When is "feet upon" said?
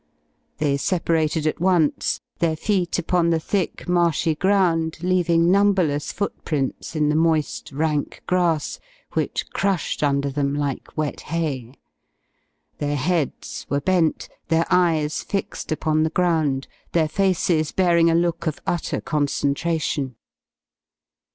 2.55-3.29